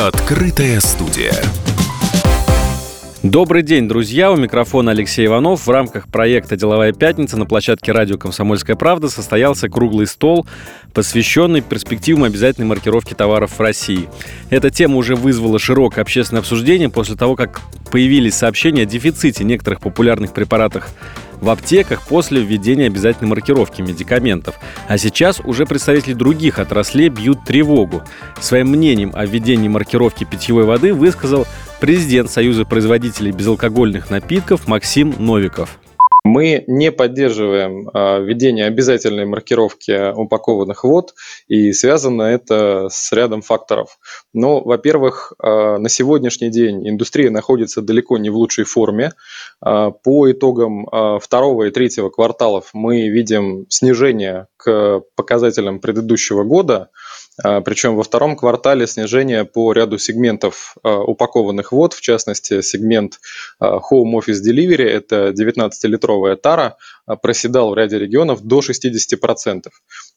[0.00, 1.34] Открытая студия.
[3.22, 4.32] Добрый день, друзья!
[4.32, 5.66] У микрофона Алексей Иванов.
[5.66, 10.46] В рамках проекта «Деловая пятница» на площадке радио «Комсомольская правда» состоялся круглый стол,
[10.94, 14.08] посвященный перспективам обязательной маркировки товаров в России.
[14.48, 17.60] Эта тема уже вызвала широкое общественное обсуждение после того, как
[17.92, 20.88] появились сообщения о дефиците некоторых популярных препаратов
[21.40, 24.56] в аптеках после введения обязательной маркировки медикаментов.
[24.88, 28.02] А сейчас уже представители других отраслей бьют тревогу.
[28.40, 31.46] Своим мнением о введении маркировки питьевой воды высказал
[31.80, 35.78] президент Союза производителей безалкогольных напитков Максим Новиков.
[36.22, 41.14] Мы не поддерживаем а, введение обязательной маркировки упакованных вод,
[41.48, 43.98] и связано это с рядом факторов.
[44.34, 49.12] Но, во-первых, а, на сегодняшний день индустрия находится далеко не в лучшей форме.
[49.60, 50.86] А, по итогам
[51.20, 56.90] второго и третьего кварталов мы видим снижение к показателям предыдущего года,
[57.42, 63.20] Причем во втором квартале снижение по ряду сегментов а, упакованных вод, в частности, сегмент
[63.58, 66.76] а, Home Office Delivery, это 19-литровая тара,
[67.22, 69.64] проседал в ряде регионов до 60%.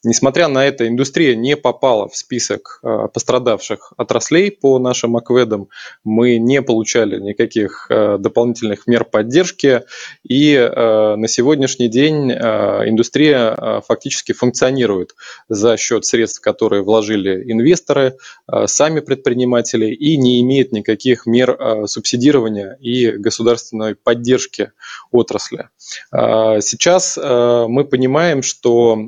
[0.04, 5.68] Несмотря на это, индустрия не попала в список пострадавших отраслей по нашим акведам.
[6.04, 9.82] Мы не получали никаких дополнительных мер поддержки,
[10.22, 15.16] и на сегодняшний день индустрия фактически функционирует
[15.48, 18.16] за счет средств, которые вложили вложили инвесторы,
[18.52, 24.72] э, сами предприниматели и не имеет никаких мер э, субсидирования и государственной поддержки
[25.10, 25.68] отрасли.
[26.12, 28.98] Э, сейчас мы понимаем, что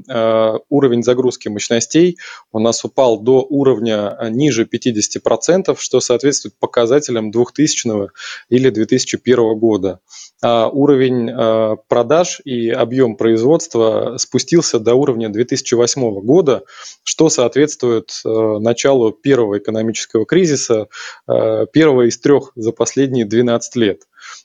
[0.68, 2.18] уровень загрузки мощностей
[2.52, 8.10] у нас упал до уровня ниже 50%, что соответствует показателям 2000
[8.48, 10.00] или 2001 года.
[10.42, 11.30] А уровень
[11.88, 16.62] продаж и объем производства спустился до уровня 2008 года,
[17.02, 20.88] что соответствует соответствует э, началу первого экономического кризиса,
[21.28, 24.02] э, первого из трех за последние 12 лет.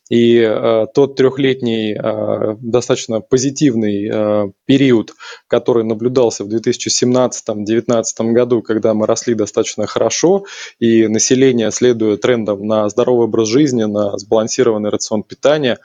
[0.09, 5.13] И э, тот трехлетний э, достаточно позитивный э, период,
[5.47, 8.03] который наблюдался в 2017-2019
[8.33, 10.45] году, когда мы росли достаточно хорошо,
[10.79, 15.79] и население, следуя трендам на здоровый образ жизни, на сбалансированный рацион питания,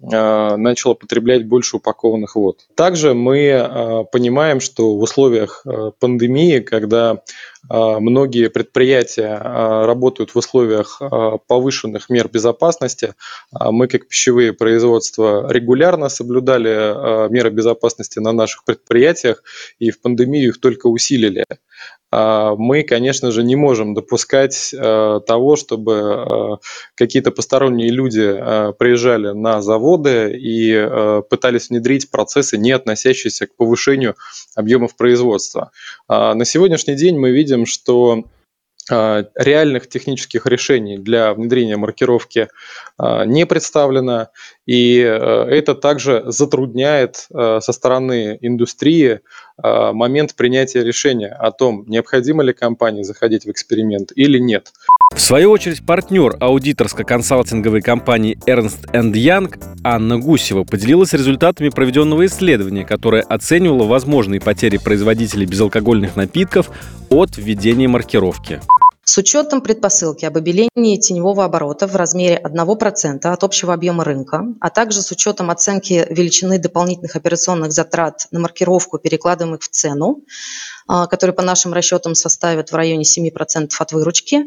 [0.00, 2.66] начало потреблять больше упакованных вод.
[2.76, 7.22] Также мы э, понимаем, что в условиях э, пандемии, когда
[7.68, 9.36] многие предприятия
[9.86, 11.00] работают в условиях
[11.46, 13.14] повышенных мер безопасности,
[13.52, 19.42] мы как пищевые производства регулярно соблюдали меры безопасности на наших предприятиях
[19.78, 21.44] и в пандемию их только усилили.
[22.10, 26.58] А, мы, конечно же, не можем допускать а, того, чтобы а,
[26.94, 28.18] какие-то посторонние люди
[28.78, 34.16] приезжали на заводы и пытались внедрить процессы, не относящиеся к повышению
[34.54, 35.70] объемов производства.
[36.08, 38.24] На сегодняшний день мы видим, что
[38.90, 42.48] реальных технических решений для внедрения маркировки
[42.98, 44.28] не представлено,
[44.68, 49.20] и это также затрудняет со стороны индустрии
[49.60, 54.72] Э, момент принятия решения о том, необходимо ли компании заходить в эксперимент или нет.
[55.12, 63.22] В свою очередь, партнер аудиторско-консалтинговой компании Ernst Young Анна Гусева поделилась результатами проведенного исследования, которое
[63.22, 66.70] оценивало возможные потери производителей безалкогольных напитков
[67.10, 68.60] от введения маркировки.
[69.08, 74.68] С учетом предпосылки об обелении теневого оборота в размере 1% от общего объема рынка, а
[74.68, 80.24] также с учетом оценки величины дополнительных операционных затрат на маркировку, перекладываемых в цену,
[80.86, 84.44] а, который по нашим расчетам составит в районе 7% от выручки,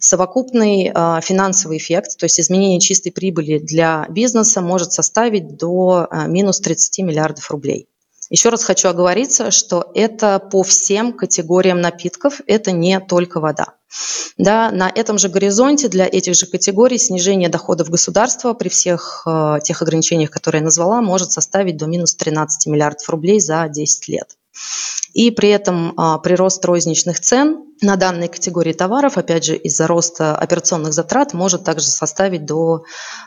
[0.00, 6.26] совокупный а, финансовый эффект, то есть изменение чистой прибыли для бизнеса может составить до а,
[6.28, 7.88] минус 30 миллиардов рублей.
[8.30, 13.74] Еще раз хочу оговориться, что это по всем категориям напитков, это не только вода.
[14.36, 19.58] Да, на этом же горизонте для этих же категорий снижение доходов государства при всех э,
[19.64, 24.37] тех ограничениях, которые я назвала, может составить до минус 13 миллиардов рублей за 10 лет.
[25.14, 30.36] И при этом э, прирост розничных цен на данной категории товаров, опять же, из-за роста
[30.36, 32.84] операционных затрат, может также составить до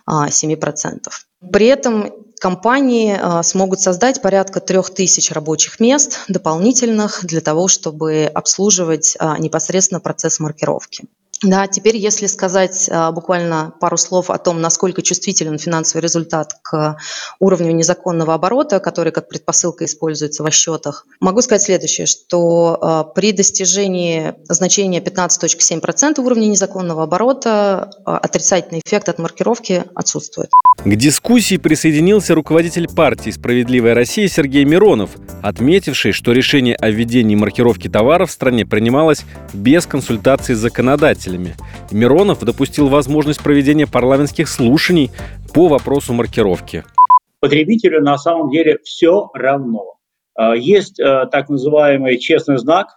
[0.07, 1.07] э, 7%.
[1.51, 2.11] При этом
[2.41, 9.38] компании а, смогут создать порядка трех тысяч рабочих мест дополнительных для того, чтобы обслуживать а,
[9.38, 11.06] непосредственно процесс маркировки.
[11.43, 16.97] Да, теперь, если сказать а, буквально пару слов о том, насколько чувствителен финансовый результат к
[17.39, 23.31] уровню незаконного оборота, который как предпосылка используется во счетах, могу сказать следующее, что а, при
[23.31, 30.51] достижении значения 15.7% уровня незаконного оборота а, отрицательный эффект от маркировки отсутствует.
[30.83, 35.11] К дискуссии присоединился руководитель партии «Справедливая Россия» Сергей Миронов,
[35.41, 39.23] отметивший, что решение о введении маркировки товаров в стране принималось
[39.53, 41.56] без консультации законодателя потребителями.
[41.92, 45.12] Миронов допустил возможность проведения парламентских слушаний
[45.54, 46.83] по вопросу маркировки.
[47.39, 49.95] Потребителю на самом деле все равно.
[50.36, 52.88] А, есть э, так называемый честный знак,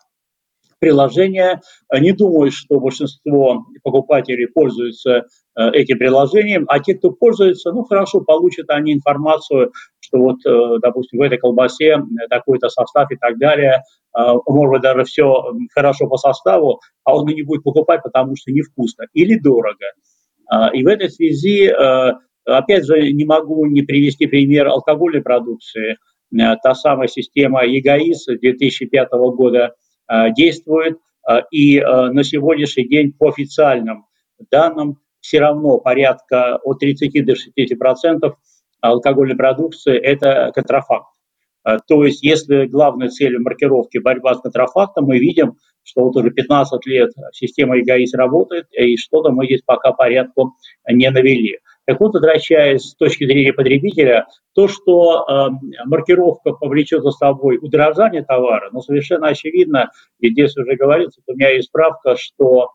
[0.81, 1.63] приложения.
[1.99, 5.25] Не думаю, что большинство покупателей пользуются
[5.57, 10.79] э, этим приложением, а те, кто пользуется, ну хорошо, получат они информацию, что вот, э,
[10.83, 11.97] допустим, в этой колбасе
[12.29, 13.83] такой-то состав и так далее,
[14.17, 15.45] может быть, даже все
[15.75, 19.87] хорошо по составу, а он и не будет покупать, потому что невкусно или дорого.
[20.73, 21.69] И в этой связи,
[22.45, 25.97] опять же, не могу не привести пример алкогольной продукции–
[26.35, 29.75] Э, та самая система ЕГАИС 2005 года
[30.37, 30.99] действует,
[31.51, 34.05] и на сегодняшний день по официальным
[34.51, 38.35] данным все равно порядка от 30 до 60 процентов
[38.83, 41.14] алкогольной продукции– это контрафакт.
[41.87, 46.87] То есть, если главной целью маркировки борьба с контрафактом, мы видим, что вот уже 15
[46.87, 50.57] лет система ЕГАИС работает, и что-то мы здесь пока порядку
[50.89, 51.59] не навели.
[51.87, 55.49] Так вот, возвращаясь с точки зрения потребителя, то, что э,
[55.85, 61.51] маркировка повлечет за собой удорожание товара, ну, совершенно очевидно, и здесь уже говорится, у меня
[61.51, 62.71] есть справка, что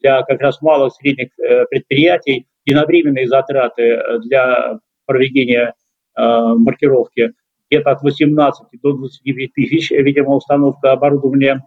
[0.00, 5.74] для как раз малых средних э, предприятий единовременные затраты э, для проведения
[6.16, 7.32] э, маркировки
[7.72, 11.64] где-то от 18 до 29 тысяч, видимо, установка оборудования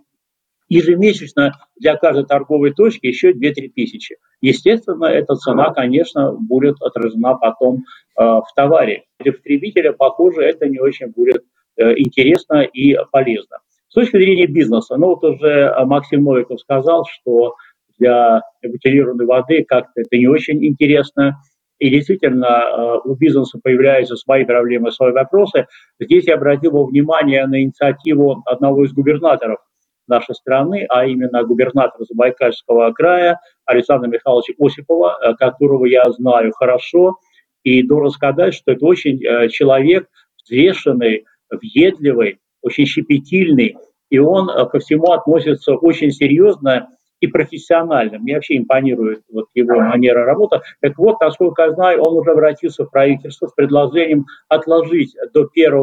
[0.69, 4.17] ежемесячно для каждой торговой точки еще 2-3 тысячи.
[4.41, 9.03] Естественно, эта цена, конечно, будет отражена потом э, в товаре.
[9.19, 11.43] Для потребителя, похоже, это не очень будет
[11.77, 13.57] э, интересно и полезно.
[13.89, 17.55] С точки зрения бизнеса, ну вот уже Максим Новиков сказал, что
[17.97, 21.37] для бутилированной воды как-то это не очень интересно.
[21.79, 25.67] И действительно, э, у бизнеса появляются свои проблемы, свои вопросы.
[25.99, 29.59] Здесь я обратил бы внимание на инициативу одного из губернаторов
[30.07, 37.17] нашей страны, а именно губернатора Забайкальского края Александра Михайловича Осипова, э, которого я знаю хорошо,
[37.63, 40.07] и должен сказать, что это очень э, человек
[40.43, 43.75] взвешенный, въедливый, очень щепетильный,
[44.09, 46.87] и он ко всему относится очень серьезно
[47.25, 48.19] и профессионально.
[48.19, 50.61] Мне вообще импонирует вот его манера работы.
[50.81, 55.73] Так вот, насколько я знаю, он уже обратился в правительство с предложением отложить до 1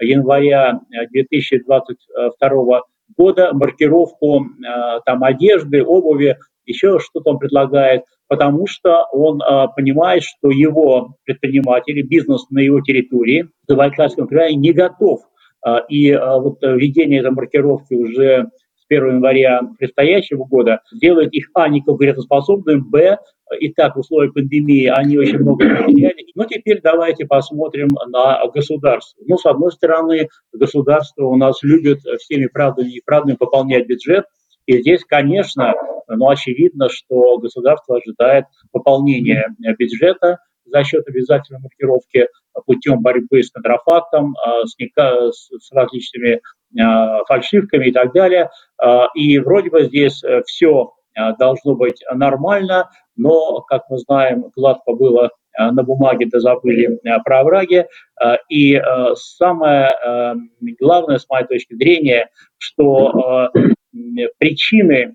[0.00, 2.82] января 2022
[3.16, 6.36] года маркировку э, там одежды, обуви,
[6.66, 12.80] еще что-то он предлагает, потому что он э, понимает, что его предприниматели, бизнес на его
[12.80, 15.20] территории, в Забайкальском крае, не готов.
[15.66, 18.46] Э, и вот введение этой маркировки уже
[18.84, 23.18] с 1 января предстоящего года делает их, а, неконкурентоспособными, б,
[23.58, 24.02] и так в
[24.32, 26.26] пандемии они очень много потеряли.
[26.34, 29.22] Но теперь давайте посмотрим на государство.
[29.26, 34.24] Ну, с одной стороны, государство у нас любит всеми правдами и неправдами пополнять бюджет,
[34.66, 35.74] и здесь, конечно,
[36.08, 39.46] ну, очевидно, что государство ожидает пополнения
[39.78, 42.26] бюджета за счет обязательной маркировки
[42.66, 46.40] путем борьбы с контрафактом, а, с, с различными
[47.26, 48.50] фальшивками и так далее.
[48.78, 50.92] А, и вроде бы здесь э, все
[51.38, 57.86] должно быть нормально, но, как мы знаем, гладко было на бумаге, да забыли про овраги.
[58.48, 58.82] И
[59.14, 59.88] самое
[60.80, 63.52] главное, с моей точки зрения, что
[64.38, 65.14] причины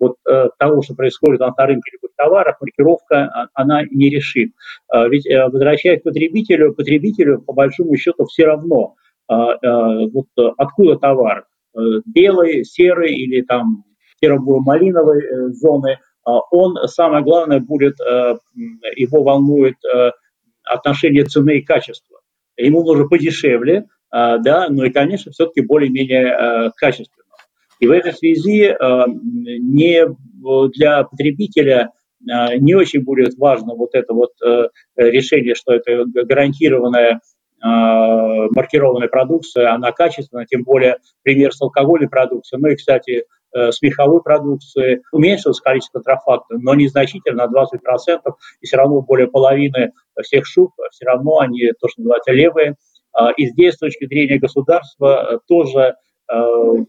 [0.00, 4.52] вот э, того, что происходит на рынке любых товаров, маркировка, а, она не решит.
[4.88, 8.99] А, ведь э, возвращаясь к потребителю, потребителю по большому счету все равно, а,
[9.30, 10.26] вот
[10.58, 11.44] откуда товар,
[11.76, 13.84] э, белый, серый или там
[14.20, 17.98] серо-малиновой зоны, он, самое главное, будет,
[18.96, 19.76] его волнует
[20.64, 22.20] отношение цены и качества.
[22.58, 27.20] Ему нужно подешевле, да, но и, конечно, все-таки более-менее качественно.
[27.80, 30.06] И в этой связи э, не
[30.74, 37.20] для потребителя э, не очень будет важно вот это вот э, решение, что это гарантированная
[37.62, 44.22] маркированная продукция, она качественная, тем более пример с алкогольной продукцией, ну и, кстати, с меховой
[44.22, 48.20] продукцией уменьшилось количество трафакта, но незначительно, на 20%,
[48.60, 52.76] и все равно более половины всех шуб, все равно они, то, что называется, левые.
[53.36, 56.09] И здесь, с точки зрения государства, тоже Э,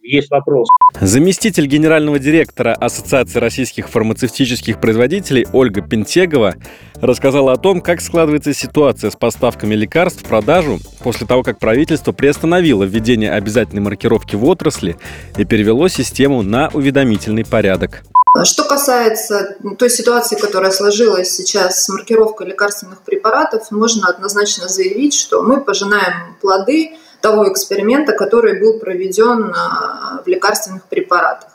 [0.03, 0.67] есть вопрос.
[0.99, 6.55] Заместитель генерального директора Ассоциации российских фармацевтических производителей Ольга Пентегова
[6.95, 12.11] рассказала о том, как складывается ситуация с поставками лекарств в продажу после того, как правительство
[12.11, 14.97] приостановило введение обязательной маркировки в отрасли
[15.37, 18.03] и перевело систему на уведомительный порядок.
[18.43, 25.41] Что касается той ситуации, которая сложилась сейчас с маркировкой лекарственных препаратов, можно однозначно заявить, что
[25.41, 31.49] мы пожинаем плоды того эксперимента, который был проведен а, в лекарственных препаратах.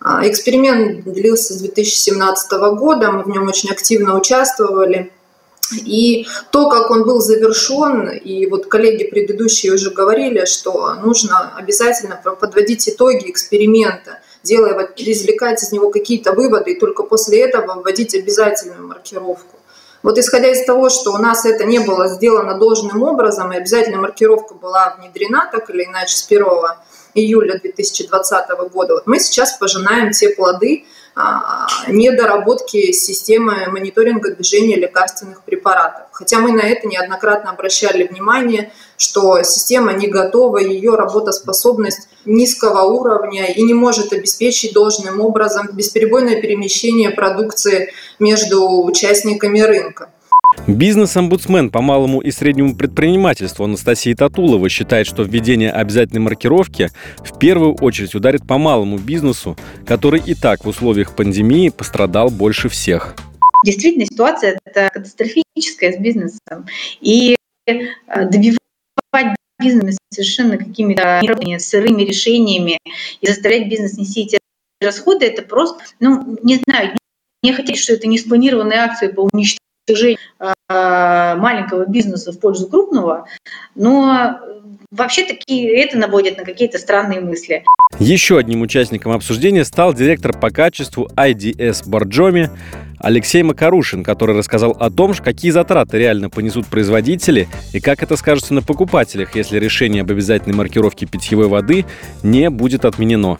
[0.00, 5.12] А, эксперимент длился с 2017 года, мы в нем очень активно участвовали.
[5.84, 12.16] И то, как он был завершен, и вот коллеги предыдущие уже говорили, что нужно обязательно
[12.16, 18.86] подводить итоги эксперимента, делая, извлекать из него какие-то выводы, и только после этого вводить обязательную
[18.86, 19.56] маркировку.
[20.06, 23.96] Вот исходя из того, что у нас это не было сделано должным образом, и обязательно
[23.96, 26.46] маркировка была внедрена так или иначе с 1
[27.16, 30.84] июля 2020 года, вот мы сейчас пожинаем те плоды,
[31.18, 36.08] а, недоработки системы мониторинга движения лекарственных препаратов.
[36.12, 43.46] Хотя мы на это неоднократно обращали внимание, что система не готова, ее работоспособность низкого уровня
[43.46, 50.10] и не может обеспечить должным образом бесперебойное перемещение продукции между участниками рынка.
[50.66, 57.74] Бизнес-омбудсмен по малому и среднему предпринимательству Анастасия Татулова считает, что введение обязательной маркировки в первую
[57.74, 63.14] очередь ударит по малому бизнесу, который и так в условиях пандемии пострадал больше всех.
[63.64, 66.66] Действительно, ситуация это катастрофическая с бизнесом.
[67.00, 67.36] И
[67.66, 67.74] э,
[68.28, 68.58] добивать
[69.58, 71.20] бизнес совершенно какими-то
[71.58, 72.78] сырыми решениями
[73.20, 74.38] и заставлять бизнес нести эти
[74.80, 76.96] расходы, это просто, ну, не знаю,
[77.42, 80.18] не хотеть, что это не спланированные акции по уничтожению достижение
[80.68, 83.26] а, маленького бизнеса в пользу крупного,
[83.74, 84.40] но
[84.90, 87.64] вообще таки это наводит на какие-то странные мысли.
[87.98, 92.50] Еще одним участником обсуждения стал директор по качеству IDS Борджоми
[92.98, 98.54] Алексей Макарушин, который рассказал о том, какие затраты реально понесут производители и как это скажется
[98.54, 101.84] на покупателях, если решение об обязательной маркировке питьевой воды
[102.22, 103.38] не будет отменено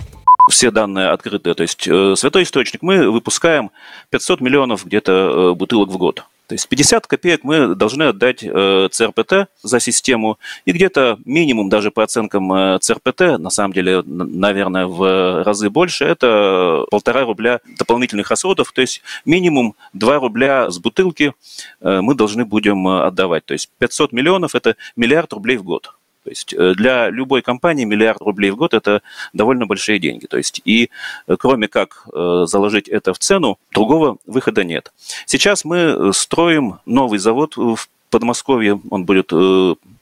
[0.49, 1.55] все данные открытые.
[1.55, 3.71] То есть э, святой источник мы выпускаем
[4.11, 6.25] 500 миллионов где-то э, бутылок в год.
[6.47, 11.91] То есть 50 копеек мы должны отдать э, ЦРПТ за систему, и где-то минимум даже
[11.91, 18.31] по оценкам э, ЦРПТ, на самом деле, наверное, в разы больше, это полтора рубля дополнительных
[18.31, 21.35] расходов, то есть минимум 2 рубля с бутылки
[21.81, 23.45] э, мы должны будем отдавать.
[23.45, 25.96] То есть 500 миллионов– это миллиард рублей в год.
[26.27, 29.01] То есть э, для любой компании миллиард рублей в год– это
[29.33, 30.27] довольно большие деньги.
[30.27, 30.91] То есть и
[31.29, 34.93] э, кроме как э, заложить это в цену, другого выхода нет.
[35.25, 38.81] Сейчас мы строим новый завод в Подмосковье.
[38.91, 39.33] Он будет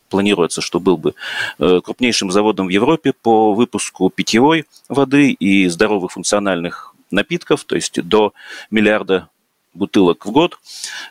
[0.09, 1.15] планируется, что был бы
[1.59, 8.33] крупнейшим заводом в Европе по выпуску питьевой воды и здоровых функциональных напитков, то есть до
[8.71, 9.29] миллиарда
[9.75, 10.59] бутылок в год.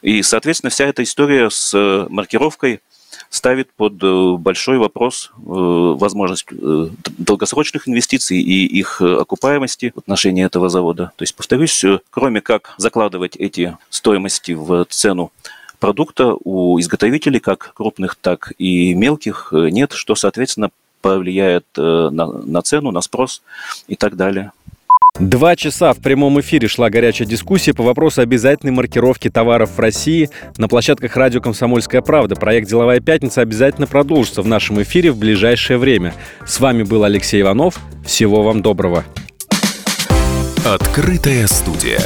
[0.02, 2.80] И, соответственно, вся эта история с маркировкой–
[3.34, 10.46] ставит под э, большой вопрос э, возможность э, долгосрочных инвестиций и их окупаемости в отношении
[10.46, 11.12] этого завода.
[11.16, 15.32] То есть, повторюсь, кроме как закладывать эти стоимости в цену
[15.80, 20.70] продукта у изготовителей, как крупных, так и мелких, нет, что, соответственно,
[21.02, 23.42] повлияет на, на цену, на спрос
[23.88, 24.52] и так далее.
[25.20, 30.32] Два часа в прямом эфире шла горячая дискуссия по вопросу обязательной маркировки товаров в России
[30.58, 32.36] на площадках радио «Комсомольская правда».
[32.36, 36.16] Проект «Деловая пятница» обязательно продолжится в нашем эфире в ближайшее время.
[36.48, 37.80] С вами был Алексей Иванов.
[38.04, 39.06] Всего вам доброго.
[40.66, 42.02] Открытая студия.